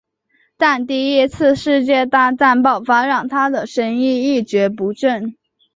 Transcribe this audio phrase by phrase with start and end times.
[0.57, 5.35] 但第一次世界大战爆发让他的生意一蹶不振。